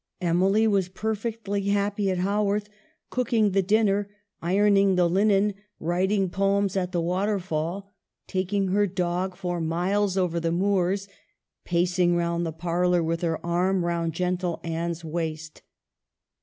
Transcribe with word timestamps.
Emily 0.19 0.65
was 0.67 0.89
perfectly 0.89 1.61
happy 1.67 2.09
at 2.09 2.17
Haworth, 2.17 2.67
cooking 3.11 3.51
the 3.51 3.61
dinner, 3.61 4.09
ironing 4.41 4.95
the 4.95 5.07
linen, 5.07 5.53
writing 5.79 6.27
poems 6.27 6.75
at 6.75 6.91
the 6.91 6.99
Waterfall, 6.99 7.91
taking 8.25 8.69
her 8.69 8.87
dog 8.87 9.35
for 9.35 9.61
miles 9.61 10.17
over 10.17 10.39
the 10.39 10.51
moors, 10.51 11.07
pacing 11.65 12.15
round 12.15 12.47
the 12.47 12.51
parlor 12.51 13.03
with 13.03 13.21
her 13.21 13.45
arm 13.45 13.85
round 13.85 14.13
gentle 14.13 14.59
Anne's 14.63 15.05
waist. 15.05 15.61